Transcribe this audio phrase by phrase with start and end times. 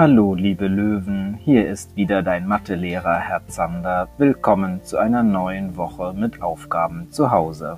[0.00, 4.08] Hallo, liebe Löwen, hier ist wieder dein Mathelehrer Herr Zander.
[4.16, 7.76] Willkommen zu einer neuen Woche mit Aufgaben zu Hause.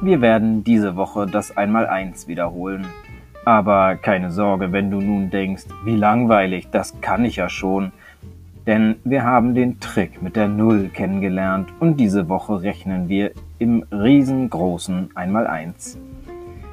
[0.00, 2.86] Wir werden diese Woche das Einmaleins wiederholen.
[3.44, 7.92] Aber keine Sorge, wenn du nun denkst, wie langweilig, das kann ich ja schon
[8.66, 13.84] denn wir haben den Trick mit der Null kennengelernt und diese Woche rechnen wir im
[13.90, 15.98] riesengroßen Einmaleins.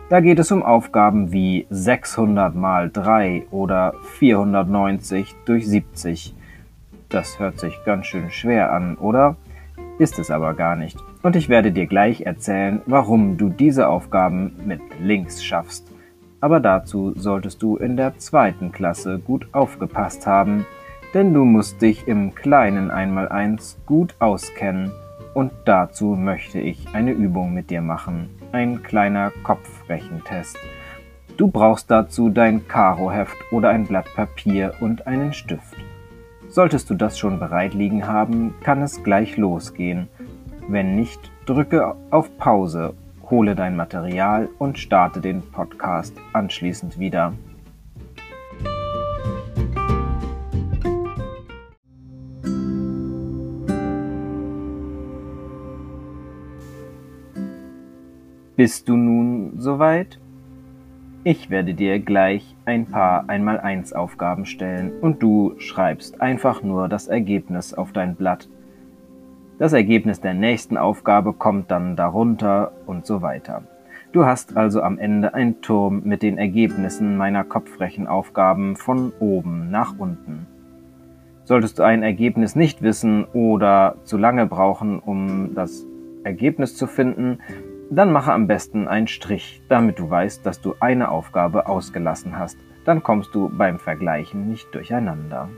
[0.09, 6.35] Da geht es um Aufgaben wie 600 mal 3 oder 490 durch 70.
[7.09, 9.35] Das hört sich ganz schön schwer an, oder?
[9.99, 10.97] Ist es aber gar nicht.
[11.21, 15.91] Und ich werde dir gleich erzählen, warum du diese Aufgaben mit links schaffst.
[16.41, 20.65] Aber dazu solltest du in der zweiten Klasse gut aufgepasst haben,
[21.13, 24.91] denn du musst dich im kleinen Einmaleins gut auskennen
[25.33, 30.57] und dazu möchte ich eine Übung mit dir machen, ein kleiner Kopfrechentest.
[31.37, 35.77] Du brauchst dazu dein Karoheft oder ein Blatt Papier und einen Stift.
[36.49, 40.09] Solltest du das schon bereit liegen haben, kann es gleich losgehen.
[40.67, 42.93] Wenn nicht, drücke auf Pause,
[43.29, 47.33] hole dein Material und starte den Podcast anschließend wieder.
[58.59, 60.19] Bist du nun soweit?
[61.23, 67.07] Ich werde dir gleich ein paar Einmal-Eins Aufgaben stellen und du schreibst einfach nur das
[67.07, 68.49] Ergebnis auf dein Blatt.
[69.59, 73.63] Das Ergebnis der nächsten Aufgabe kommt dann darunter und so weiter.
[74.11, 79.97] Du hast also am Ende einen Turm mit den Ergebnissen meiner Kopfrechenaufgaben von oben nach
[79.97, 80.47] unten.
[81.45, 85.85] Solltest du ein Ergebnis nicht wissen oder zu lange brauchen, um das
[86.25, 87.39] Ergebnis zu finden,
[87.89, 92.57] dann mache am besten einen Strich, damit du weißt, dass du eine Aufgabe ausgelassen hast.
[92.85, 95.49] Dann kommst du beim Vergleichen nicht durcheinander.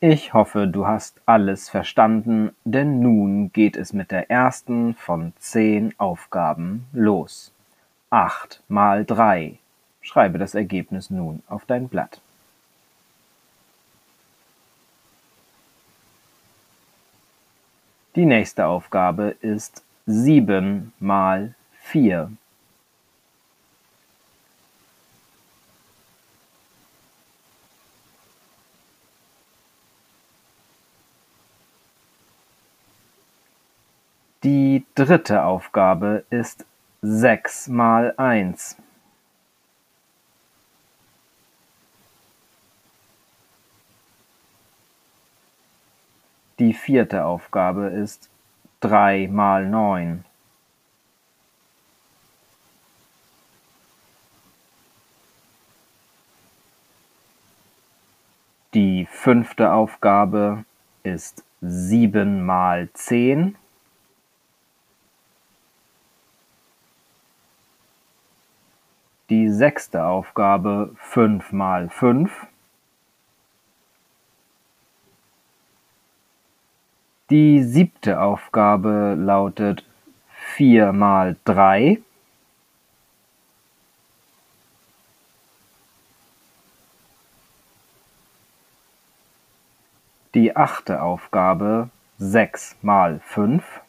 [0.00, 5.92] Ich hoffe, du hast alles verstanden, denn nun geht es mit der ersten von zehn
[5.98, 7.52] Aufgaben los.
[8.08, 9.58] Acht mal drei.
[10.00, 12.22] Schreibe das Ergebnis nun auf dein Blatt.
[18.18, 22.32] Die nächste Aufgabe ist sieben mal vier.
[34.42, 36.66] Die dritte Aufgabe ist
[37.00, 38.76] sechs mal eins.
[46.58, 48.28] Die vierte Aufgabe ist
[48.80, 50.24] drei mal neun.
[58.74, 60.64] Die fünfte Aufgabe
[61.04, 63.56] ist sieben mal zehn.
[69.30, 72.46] Die sechste Aufgabe fünf mal fünf.
[77.30, 79.84] Die siebte Aufgabe lautet
[80.30, 82.00] vier mal drei.
[90.34, 93.82] Die achte Aufgabe sechs mal fünf.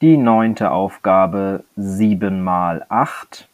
[0.00, 3.47] Die neunte Aufgabe sieben mal acht.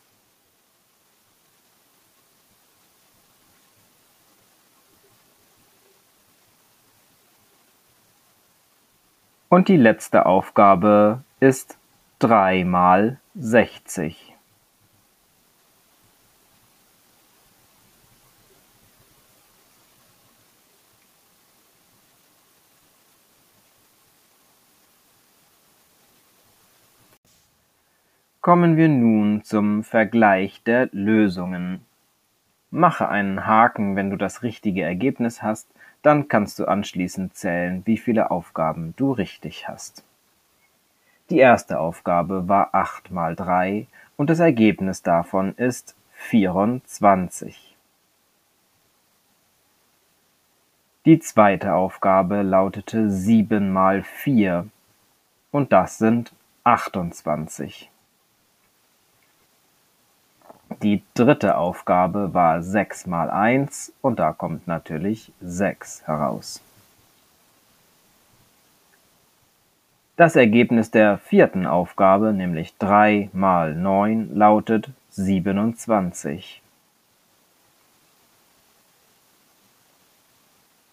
[9.55, 11.79] Und die letzte Aufgabe ist
[12.19, 14.35] drei mal sechzig.
[28.41, 31.87] Kommen wir nun zum Vergleich der Lösungen.
[32.75, 35.69] Mache einen Haken, wenn du das richtige Ergebnis hast
[36.05, 40.05] dann kannst du anschließend zählen, wie viele Aufgaben du richtig hast.
[41.31, 43.87] Die erste Aufgabe war 8 mal 3
[44.19, 47.75] und das Ergebnis davon ist 24.
[51.07, 54.69] Die zweite Aufgabe lautete 7 mal 4
[55.53, 56.35] und das sind
[56.65, 57.91] 28.
[60.83, 66.61] Die dritte Aufgabe war 6 mal 1 und da kommt natürlich 6 heraus.
[70.17, 76.63] Das Ergebnis der vierten Aufgabe, nämlich 3 mal 9, lautet 27.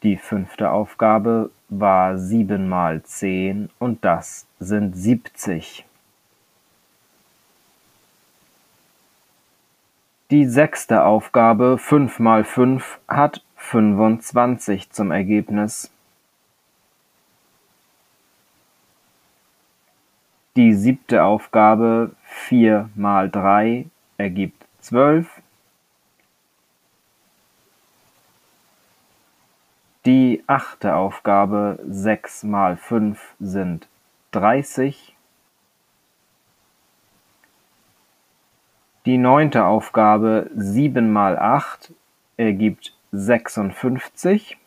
[0.04, 5.86] Die fünfte Aufgabe war 7 mal 10 und das sind 70.
[10.32, 15.92] Die sechste Aufgabe 5 mal 5 hat 25 zum Ergebnis.
[20.56, 25.28] Die siebte Aufgabe 4 mal 3 ergibt 12.
[30.06, 33.90] Die achte Aufgabe 6 mal 5 sind
[34.32, 35.14] 30.
[39.08, 41.92] Die neunte Aufgabe 7 mal 8
[42.38, 44.60] ergibt 56.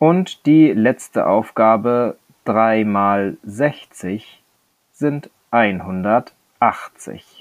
[0.00, 4.42] Und die letzte Aufgabe 3 mal 60
[4.90, 7.39] sind 180.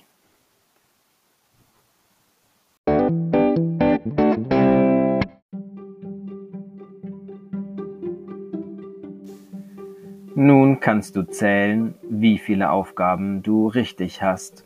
[10.42, 14.66] Nun kannst du zählen, wie viele Aufgaben du richtig hast.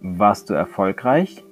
[0.00, 1.44] Warst du erfolgreich?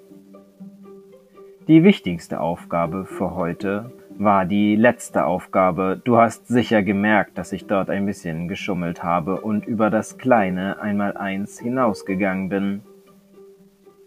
[1.69, 6.01] Die wichtigste Aufgabe für heute war die letzte Aufgabe.
[6.03, 10.81] Du hast sicher gemerkt, dass ich dort ein bisschen geschummelt habe und über das kleine
[10.81, 12.83] Einmaleins hinausgegangen bin.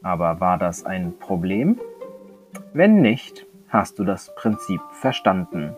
[0.04, 1.80] Aber war das ein Problem?
[2.74, 5.78] Wenn nicht, hast du das Prinzip verstanden.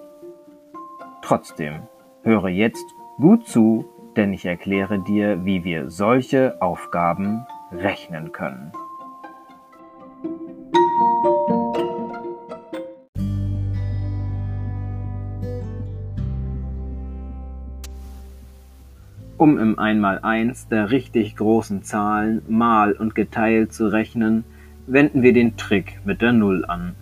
[1.22, 1.84] Trotzdem,
[2.24, 2.86] höre jetzt
[3.22, 3.86] Gut zu,
[4.16, 8.72] denn ich erkläre dir, wie wir solche Aufgaben rechnen können.
[19.38, 24.46] Um im Einmaleins der richtig großen Zahlen mal und geteilt zu rechnen,
[24.88, 26.96] wenden wir den Trick mit der Null an.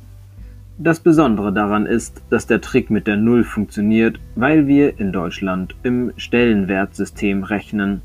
[0.81, 5.75] Das Besondere daran ist, dass der Trick mit der Null funktioniert, weil wir in Deutschland
[5.83, 8.01] im Stellenwertsystem rechnen.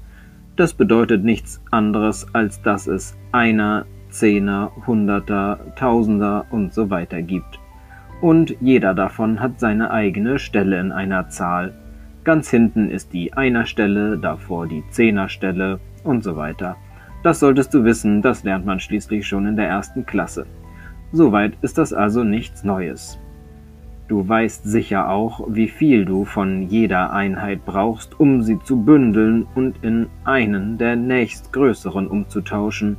[0.56, 7.61] Das bedeutet nichts anderes, als dass es Einer, Zehner, Hunderter, Tausender und so weiter gibt.
[8.21, 11.75] Und jeder davon hat seine eigene Stelle in einer Zahl.
[12.25, 16.75] Ganz hinten ist die Einerstelle, davor die Zehnerstelle und so weiter.
[17.23, 20.44] Das solltest du wissen, das lernt man schließlich schon in der ersten Klasse.
[21.14, 23.20] Soweit ist das also nichts Neues.
[24.08, 29.46] Du weißt sicher auch, wie viel du von jeder Einheit brauchst, um sie zu bündeln
[29.55, 32.96] und in einen der nächstgrößeren umzutauschen.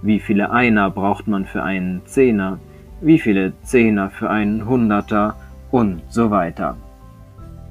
[0.00, 2.60] Wie viele Einer braucht man für einen Zehner,
[3.02, 5.36] wie viele Zehner für einen Hunderter
[5.70, 6.78] und so weiter.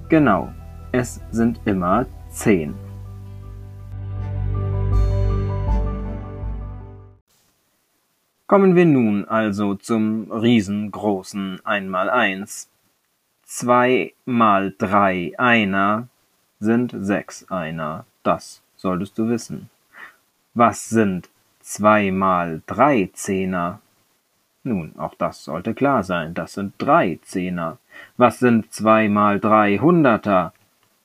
[0.07, 0.49] Genau,
[0.91, 2.75] es sind immer zehn.
[8.45, 12.69] Kommen wir nun also zum riesengroßen Einmaleins.
[13.43, 16.09] Zwei mal drei Einer
[16.59, 18.05] sind sechs Einer.
[18.21, 19.69] Das solltest du wissen.
[20.53, 21.29] Was sind
[21.61, 23.79] zwei mal drei Zehner?
[24.63, 26.33] Nun, auch das sollte klar sein.
[26.33, 27.77] Das sind drei Zehner.
[28.17, 30.53] Was sind zwei mal drei Hunderter?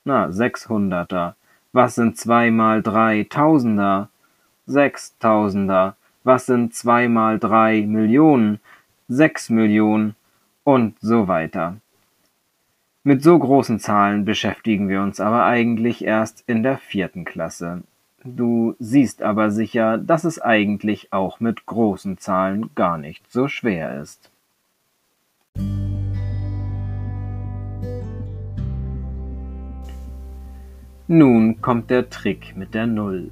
[0.05, 1.37] Na, sechs Hunderter.
[1.73, 4.09] Was sind zwei mal drei Tausender?
[4.67, 5.95] Sechs Tausender
[6.25, 8.61] was sind zwei mal drei Millionen,
[9.09, 10.15] sechs Millionen
[10.65, 11.77] und so weiter.
[13.05, 17.83] Mit so großen Zahlen beschäftigen wir uns aber eigentlich erst in der vierten Klasse.
[18.25, 24.01] Du siehst aber sicher, dass es eigentlich auch mit großen Zahlen gar nicht so schwer
[24.03, 24.31] ist.
[31.07, 33.31] Nun kommt der Trick mit der Null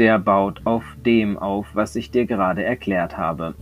[0.00, 3.54] der baut auf dem auf, was ich dir gerade erklärt habe.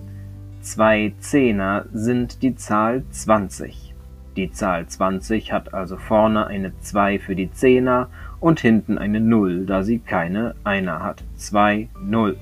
[0.61, 3.93] Zwei Zehner sind die Zahl 20.
[4.37, 9.67] Die Zahl 20 hat also vorne eine 2 für die Zehner und hinten eine 0,
[9.67, 11.25] da sie keine Einer hat.
[11.35, 12.37] 2, 0.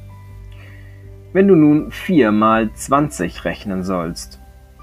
[1.33, 4.43] Wenn du nun 4 mal 20 rechnen sollst,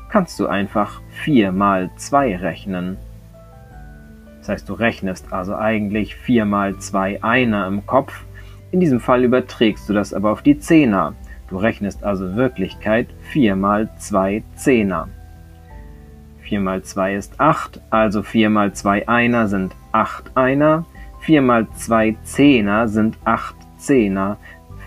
[0.09, 2.97] kannst du einfach 4 mal 2 rechnen.
[4.39, 8.25] Das heißt, du rechnest also eigentlich 4 mal 2 Einer im Kopf
[8.73, 11.13] in diesem Fall überträgst du das aber auf die Zehner.
[11.47, 15.09] Du rechnest also Wirklichkeit 4 mal 2 Zehner.
[16.41, 20.85] 4 mal 2 ist 8, also 4 mal 2 Einer sind 8 Einer.
[21.19, 24.37] 4 mal 2 Zehner sind 8 Zehner.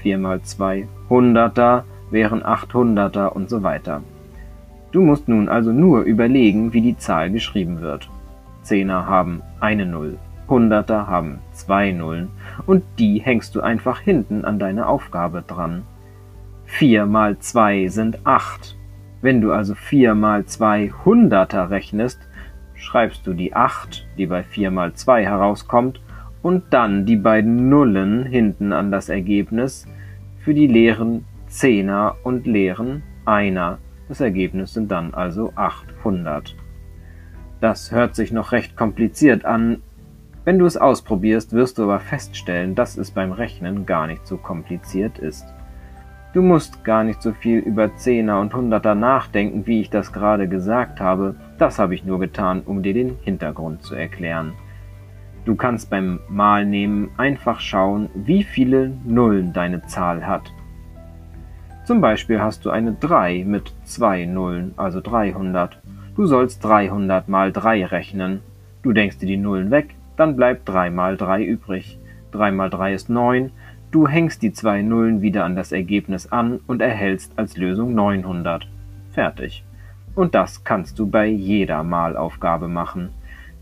[0.03, 4.03] 4 mal 2 Hunderter wären 800er und so weiter.
[4.91, 8.11] Du musst nun also nur überlegen, wie die Zahl geschrieben wird.
[8.63, 12.29] Zehner haben eine Null, Hunderter haben zwei Nullen
[12.67, 15.83] und die hängst du einfach hinten an deine Aufgabe dran.
[16.67, 18.77] 4 mal 2 sind 8.
[19.23, 22.21] Wenn du also 4 mal 2 Hunderter rechnest,
[22.75, 26.01] schreibst du die 8, die bei 4 mal 2 herauskommt,
[26.43, 29.89] und dann die beiden Nullen hinten an das Ergebnis
[30.39, 33.79] für die leeren Zehner und leeren Einer.
[34.09, 36.55] Das Ergebnis sind dann also 800.
[37.61, 39.83] Das hört sich noch recht kompliziert an.
[40.47, 44.37] Wenn du es ausprobierst, wirst du aber feststellen, dass es beim Rechnen gar nicht so
[44.37, 45.45] kompliziert ist.
[46.35, 50.47] Du musst gar nicht so viel über Zehner und Hunderter nachdenken, wie ich das gerade
[50.47, 51.35] gesagt habe.
[51.59, 54.53] Das habe ich nur getan, um dir den Hintergrund zu erklären.
[55.47, 60.53] Du kannst beim Malnehmen einfach schauen, wie viele Nullen deine Zahl hat.
[61.83, 65.83] Zum Beispiel hast du eine 3 mit zwei Nullen, also 300.
[66.15, 68.43] Du sollst 300 mal 3 rechnen.
[68.85, 71.99] Du denkst dir die Nullen weg, dann bleibt 3 mal 3 übrig.
[72.33, 73.51] 3 mal 3 ist 9,
[73.97, 78.69] Du hängst die zwei Nullen wieder an das Ergebnis an und erhältst als Lösung 900.
[79.13, 79.65] Fertig.
[80.15, 83.11] Und das kannst du bei jeder Malaufgabe machen.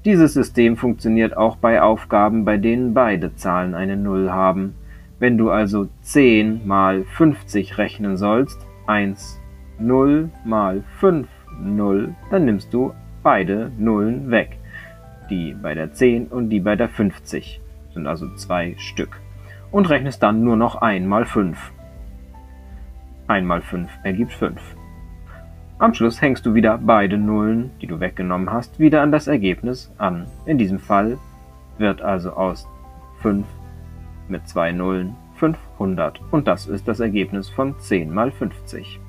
[0.05, 4.75] Dieses System funktioniert auch bei Aufgaben, bei denen beide Zahlen eine Null haben.
[5.19, 9.41] Wenn du also 10 mal 50 rechnen sollst, 1,
[9.79, 11.29] 0 mal 5,
[11.63, 12.93] 0, dann nimmst du
[13.23, 14.59] beide Nullen weg.
[15.31, 17.61] Die bei der 10 und die bei der 50
[17.93, 19.21] sind also zwei Stück
[19.71, 21.59] und rechnest dann nur noch 1 mal 5.
[23.27, 24.61] 1 mal 5 ergibt 5.
[25.79, 29.93] Am Schluss hängst du wieder beide Nullen, die du weggenommen hast, wieder an das Ergebnis
[29.99, 30.27] an.
[30.47, 31.19] In diesem Fall
[31.79, 32.69] wird also aus
[33.23, 33.47] 5
[34.29, 39.01] mit zwei Nullen 500 und das ist das Ergebnis von 10 mal 50.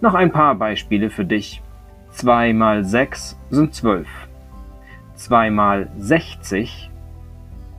[0.00, 1.62] Noch ein paar Beispiele für dich.
[2.10, 4.06] 2 mal 6 sind 12.
[5.20, 6.90] 2 mal 60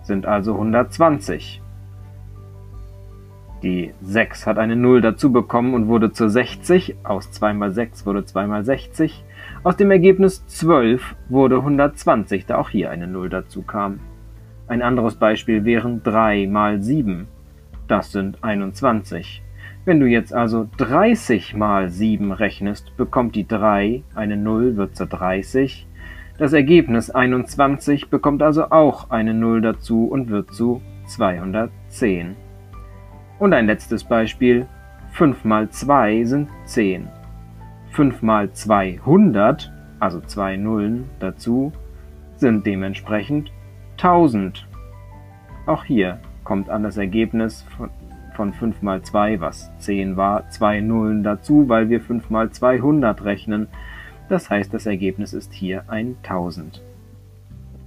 [0.04, 1.60] sind also 120.
[3.64, 6.98] Die 6 hat eine 0 dazu bekommen und wurde zur 60.
[7.04, 9.24] Aus 2 mal 6 wurde 2 mal 60.
[9.64, 14.02] Aus dem Ergebnis 12 wurde 120, da auch hier eine 0 dazu kam.
[14.68, 17.28] Ein anderes Beispiel wären 3 mal 7.
[17.88, 19.42] Das sind 21.
[19.84, 25.08] Wenn du jetzt also 30 mal 7 rechnest, bekommt die 3 eine 0, wird zur
[25.08, 25.88] 30.
[26.38, 32.36] Das Ergebnis 21 bekommt also auch eine 0 dazu und wird zu 210.
[33.40, 34.68] Und ein letztes Beispiel.
[35.14, 37.08] 5 mal 2 sind 10.
[37.92, 41.74] 5 mal 200, also zwei Nullen dazu,
[42.38, 43.52] sind dementsprechend
[43.98, 44.68] 1000.
[45.66, 47.66] Auch hier kommt an das Ergebnis
[48.36, 53.24] von 5 mal 2, was 10 war, zwei Nullen dazu, weil wir 5 mal 200
[53.26, 53.68] rechnen.
[54.32, 56.82] Das heißt, das Ergebnis ist hier 1000.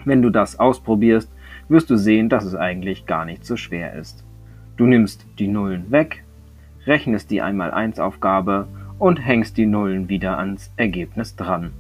[0.04, 1.32] Wenn du das ausprobierst,
[1.70, 4.26] wirst du sehen, dass es eigentlich gar nicht so schwer ist.
[4.76, 6.22] Du nimmst die Nullen weg,
[6.84, 11.70] rechnest die 1x1-Aufgabe und hängst die Nullen wieder ans Ergebnis dran.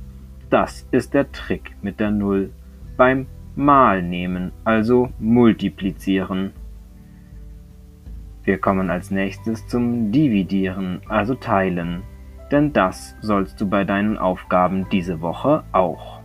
[0.48, 2.48] Das ist der Trick mit der Null
[2.96, 6.52] beim Mal nehmen, also multiplizieren.
[8.44, 12.02] Wir kommen als nächstes zum Dividieren, also teilen,
[12.54, 16.20] denn das sollst du bei deinen Aufgaben diese Woche auch.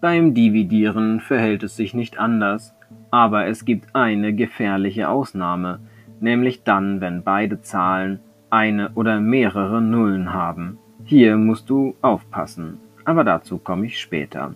[0.00, 2.76] Beim Dividieren verhält es sich nicht anders,
[3.10, 5.80] aber es gibt eine gefährliche Ausnahme,
[6.20, 10.78] nämlich dann, wenn beide Zahlen eine oder mehrere Nullen haben.
[11.06, 14.54] Hier musst du aufpassen, aber dazu komme ich später.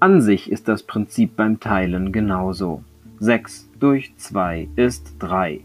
[0.00, 2.84] An sich ist das Prinzip beim Teilen genauso.
[3.20, 5.60] 6 durch 2 ist 3.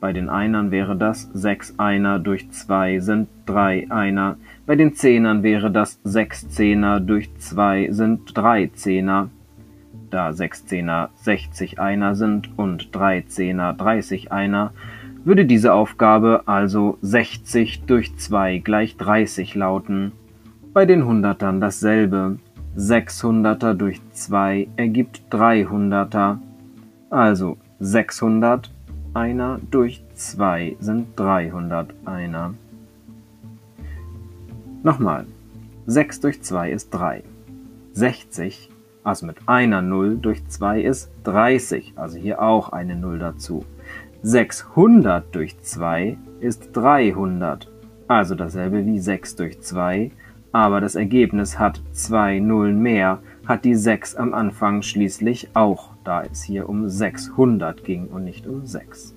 [0.00, 4.38] Bei den Einern wäre das 6 Einer durch 2 sind 3 Einer.
[4.64, 9.28] Bei den Zehnern wäre das 6 Zehner durch 2 sind 3 Zehner.
[10.08, 14.72] Da 6 Zehner 60 Einer sind und 3 Zehner 30 Einer,
[15.24, 20.12] würde diese Aufgabe also 60 durch 2 gleich 30 lauten.
[20.72, 22.38] Bei den Hundertern dasselbe.
[22.76, 26.38] 600er durch 2 ergibt 300er.
[27.10, 28.70] Also 600
[29.14, 32.54] einer durch zwei sind 300 Einer.
[34.82, 35.26] Nochmal.
[35.86, 37.24] 6 durch 2 ist 3.
[37.92, 38.70] 60,
[39.02, 43.64] also mit einer 0 durch 2 ist 30, also hier auch eine 0 dazu.
[44.22, 47.70] 600 durch 2 ist 300,
[48.08, 50.10] also dasselbe wie 6 durch 2,
[50.50, 56.22] aber das Ergebnis hat zwei Nullen mehr, hat die 6 am Anfang schließlich auch, da
[56.22, 59.14] es hier um 600 ging und nicht um 6.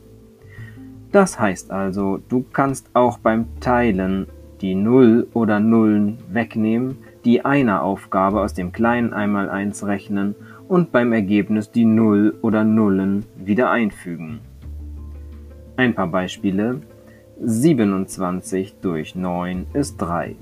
[1.12, 4.28] Das heißt also, du kannst auch beim Teilen
[4.62, 10.36] die Null oder Nullen wegnehmen, die Einer-Aufgabe aus dem kleinen Einmaleins rechnen
[10.68, 14.42] und beim Ergebnis die Null oder Nullen wieder einfügen.
[15.82, 16.82] Ein paar Beispiele.
[17.44, 20.36] 27 durch 9 ist 3.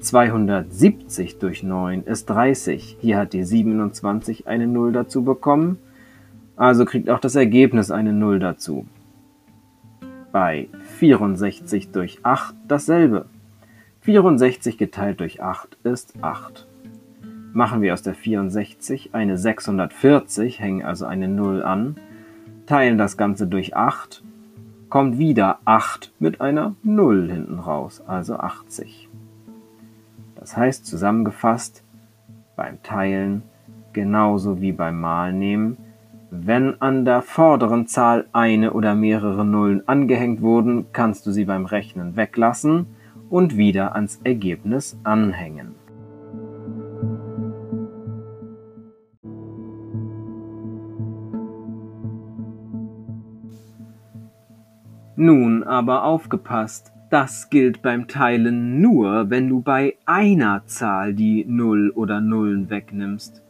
[0.00, 2.96] 270 durch 9 ist 30.
[2.98, 5.76] Hier hat die 27 eine 0 dazu bekommen,
[6.56, 8.86] also kriegt auch das Ergebnis eine 0 dazu.
[10.32, 13.26] Bei 64 durch 8 dasselbe.
[14.00, 16.66] 64 geteilt durch 8 ist 8.
[17.52, 21.96] Machen wir aus der 64 eine 640, hängen also eine 0 an,
[22.64, 24.22] teilen das Ganze durch 8,
[24.88, 29.08] kommt wieder 8 mit einer 0 hinten raus, also 80.
[30.34, 31.84] Das heißt zusammengefasst,
[32.56, 33.42] beim Teilen
[33.92, 35.76] genauso wie beim Malnehmen,
[36.30, 41.64] wenn an der vorderen Zahl eine oder mehrere Nullen angehängt wurden, kannst du sie beim
[41.64, 42.86] Rechnen weglassen
[43.30, 45.74] und wieder ans Ergebnis anhängen.
[55.20, 61.90] Nun aber aufgepasst, das gilt beim Teilen nur, wenn du bei einer Zahl die Null
[61.90, 63.42] oder Nullen wegnimmst.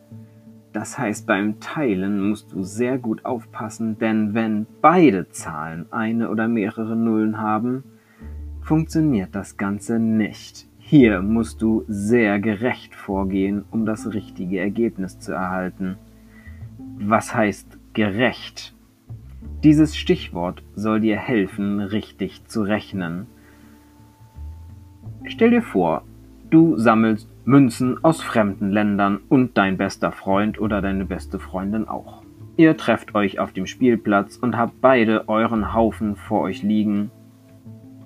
[0.73, 6.49] Das heißt, beim Teilen musst du sehr gut aufpassen, denn wenn beide Zahlen eine oder
[6.49, 7.85] mehrere Nullen haben,
[8.63, 10.67] funktioniert das Ganze nicht.
[10.79, 15.99] Hier musst du sehr gerecht vorgehen, um das richtige Ergebnis zu erhalten.
[16.99, 18.75] Was heißt gerecht?
[19.65, 23.27] Dieses Stichwort soll dir helfen, richtig zu rechnen.
[25.25, 26.05] Stell dir vor,
[26.49, 32.23] du sammelst Münzen aus fremden Ländern und dein bester Freund oder deine beste Freundin auch.
[32.57, 37.11] Ihr trefft euch auf dem Spielplatz und habt beide euren Haufen vor euch liegen.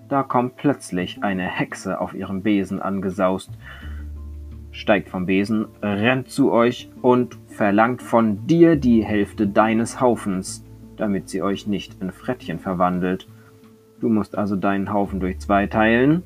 [0.09, 3.51] Da kommt plötzlich eine Hexe auf ihrem Besen angesaust,
[4.71, 10.65] steigt vom Besen, rennt zu euch und verlangt von dir die Hälfte deines Haufens,
[11.03, 13.27] damit sie euch nicht in Frettchen verwandelt.
[14.01, 16.23] Du musst also deinen Haufen durch zwei teilen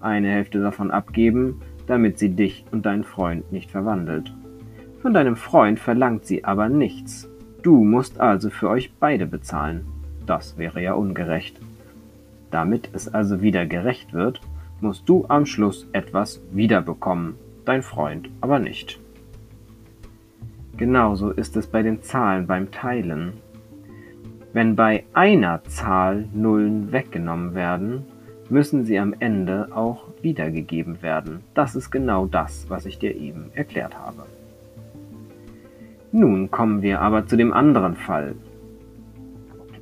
[0.00, 4.32] eine Hälfte davon abgeben, damit sie dich und deinen Freund nicht verwandelt.
[5.02, 7.28] Von deinem Freund verlangt sie aber nichts.
[7.62, 9.86] Du musst also für euch beide bezahlen.
[10.26, 11.60] Das wäre ja ungerecht.
[12.50, 14.40] Damit es also wieder gerecht wird,
[14.80, 17.34] musst du am Schluss etwas wiederbekommen,
[17.64, 18.98] dein Freund aber nicht.
[20.76, 23.34] Genauso ist es bei den Zahlen beim Teilen.
[24.56, 28.06] Wenn bei einer Zahl Nullen weggenommen werden,
[28.48, 31.40] müssen sie am Ende auch wiedergegeben werden.
[31.52, 34.24] Das ist genau das, was ich dir eben erklärt habe.
[36.10, 38.34] Nun kommen wir aber zu dem anderen Fall.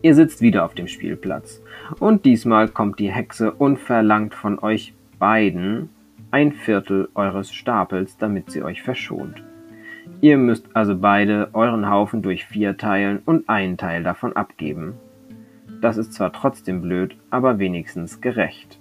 [0.03, 1.63] Ihr sitzt wieder auf dem Spielplatz
[2.01, 5.89] und diesmal kommt die Hexe und verlangt von euch beiden
[6.33, 9.41] ein Viertel eures Stapels, damit sie euch verschont.
[10.25, 14.95] Ihr müsst also beide euren Haufen durch vier teilen und einen Teil davon abgeben.
[15.83, 18.81] Das ist zwar trotzdem blöd, aber wenigstens gerecht.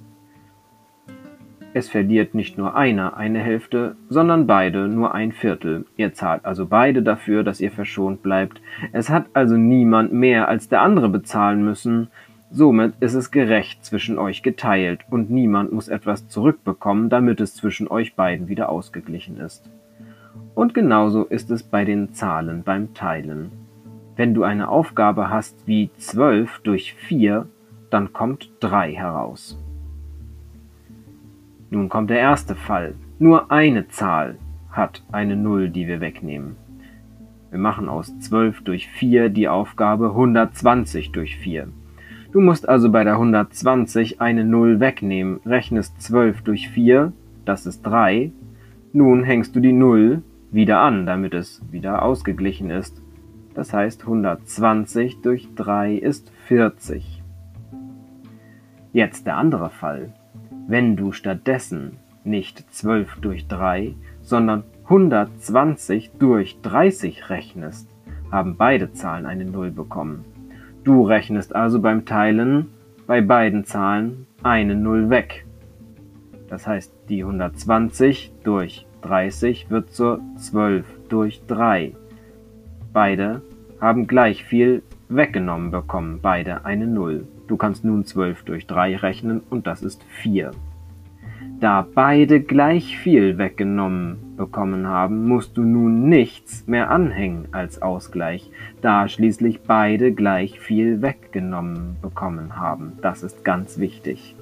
[1.74, 5.86] Es verliert nicht nur einer eine Hälfte, sondern beide nur ein Viertel.
[5.98, 8.62] Ihr zahlt also beide dafür, dass ihr verschont bleibt.
[8.94, 12.08] Es hat also niemand mehr als der andere bezahlen müssen.
[12.52, 17.90] Somit ist es gerecht zwischen euch geteilt und niemand muss etwas zurückbekommen, damit es zwischen
[17.90, 19.70] euch beiden wieder ausgeglichen ist.
[20.56, 23.52] Und genauso ist es bei den Zahlen beim Teilen.
[24.16, 27.48] Wenn du eine Aufgabe hast wie 12 durch 4,
[27.90, 29.60] dann kommt 3 heraus.
[31.72, 32.94] Nun kommt der erste Fall.
[33.18, 34.38] Nur eine Zahl
[34.70, 36.56] hat eine 0, die wir wegnehmen.
[37.50, 41.68] Wir machen aus 12 durch 4 die Aufgabe 120 durch 4.
[42.32, 47.14] Du musst also bei der 120 eine 0 wegnehmen, rechnest 12 durch 4,
[47.46, 48.32] das ist 3.
[48.92, 53.02] Nun hängst du die 0 wieder an, damit es wieder ausgeglichen ist.
[53.54, 57.22] Das heißt 120 durch 3 ist 40.
[58.94, 60.14] Jetzt der andere Fall.
[60.68, 67.90] Wenn du stattdessen nicht 12 durch 3, sondern 120 durch 30 rechnest,
[68.32, 70.26] haben beide Zahlen eine 0 bekommen.
[70.84, 72.70] Du rechnest also beim Teilen
[73.08, 75.46] bei beiden Zahlen eine 0 weg.
[76.54, 81.94] Das heißt, die 120 durch 30 wird zur 12 durch 3.
[82.94, 83.42] Beide
[83.82, 87.26] haben gleich viel weggenommen bekommen beide eine Null.
[87.48, 90.52] Du kannst nun 12 durch 3 rechnen und das ist 4.
[91.60, 98.52] Da beide gleich viel weggenommen bekommen haben, musst du nun nichts mehr anhängen als Ausgleich,
[98.80, 102.94] da schließlich beide gleich viel weggenommen bekommen haben.
[103.02, 104.36] Das ist ganz wichtig.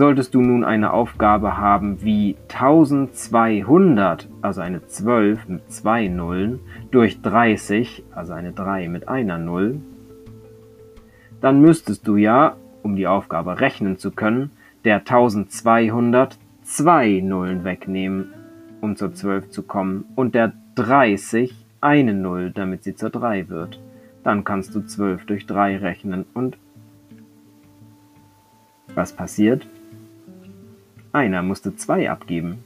[0.00, 6.60] Solltest du nun eine Aufgabe haben wie 1200, also eine 12 mit zwei Nullen,
[6.90, 9.82] durch 30, also eine 3 mit einer Null,
[11.42, 14.52] dann müsstest du ja, um die Aufgabe rechnen zu können,
[14.86, 18.32] der 1200 zwei Nullen wegnehmen,
[18.80, 23.78] um zur 12 zu kommen, und der 30 eine Null, damit sie zur 3 wird.
[24.22, 26.56] Dann kannst du 12 durch 3 rechnen und
[28.94, 29.68] was passiert?
[31.12, 32.64] Einer musste 2 abgeben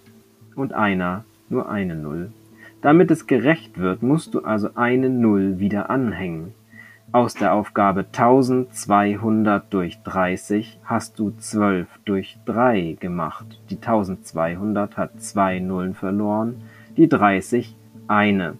[0.54, 2.30] und einer nur eine Null.
[2.82, 6.52] Damit es gerecht wird, musst du also eine Null wieder anhängen.
[7.10, 13.60] Aus der Aufgabe 1200 durch 30 hast du 12 durch 3 gemacht.
[13.70, 16.56] Die 1200 hat zwei Nullen verloren,
[16.96, 17.76] die 30
[18.08, 18.58] eine.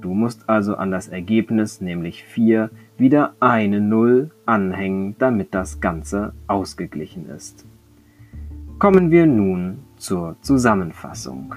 [0.00, 6.34] Du musst also an das Ergebnis, nämlich 4, wieder eine Null anhängen, damit das Ganze
[6.46, 7.64] ausgeglichen ist.
[8.84, 11.54] Kommen wir nun zur Zusammenfassung.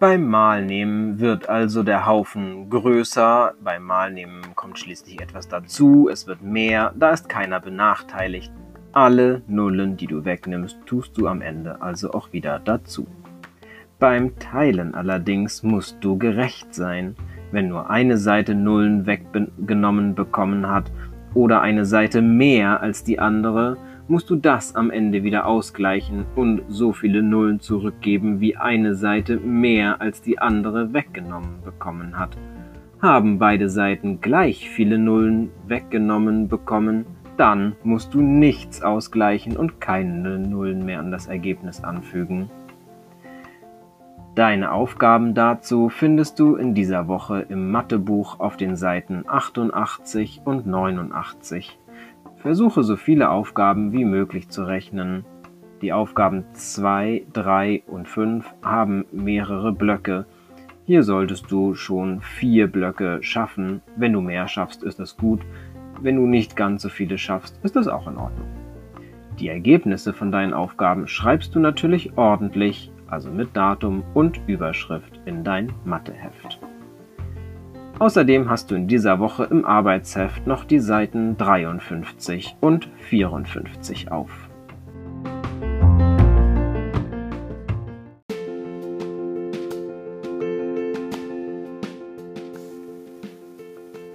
[0.00, 6.40] Beim Malnehmen wird also der Haufen größer, beim Malnehmen kommt schließlich etwas dazu, es wird
[6.40, 8.50] mehr, da ist keiner benachteiligt.
[8.92, 13.06] Alle Nullen, die du wegnimmst, tust du am Ende also auch wieder dazu.
[13.98, 17.14] Beim Teilen allerdings musst du gerecht sein.
[17.52, 20.90] Wenn nur eine Seite Nullen weggenommen bekommen hat
[21.34, 23.76] oder eine Seite mehr als die andere,
[24.08, 29.36] musst du das am Ende wieder ausgleichen und so viele Nullen zurückgeben, wie eine Seite
[29.36, 32.38] mehr als die andere weggenommen bekommen hat.
[33.04, 37.04] Haben beide Seiten gleich viele Nullen weggenommen bekommen,
[37.36, 42.48] dann musst du nichts ausgleichen und keine Nullen mehr an das Ergebnis anfügen.
[44.34, 50.66] Deine Aufgaben dazu findest du in dieser Woche im Mathebuch auf den Seiten 88 und
[50.66, 51.78] 89.
[52.36, 55.26] Versuche so viele Aufgaben wie möglich zu rechnen.
[55.82, 60.24] Die Aufgaben 2, 3 und 5 haben mehrere Blöcke.
[60.86, 63.80] Hier solltest du schon vier Blöcke schaffen.
[63.96, 65.40] Wenn du mehr schaffst, ist das gut.
[66.02, 68.48] Wenn du nicht ganz so viele schaffst, ist das auch in Ordnung.
[69.38, 75.42] Die Ergebnisse von deinen Aufgaben schreibst du natürlich ordentlich, also mit Datum und Überschrift in
[75.42, 76.60] dein Matheheft.
[77.98, 84.50] Außerdem hast du in dieser Woche im Arbeitsheft noch die Seiten 53 und 54 auf.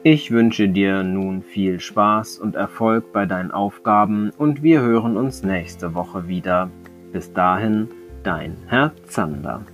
[0.03, 5.43] Ich wünsche dir nun viel Spaß und Erfolg bei deinen Aufgaben und wir hören uns
[5.43, 6.69] nächste Woche wieder.
[7.11, 7.89] Bis dahin,
[8.23, 9.65] dein Herr Zander.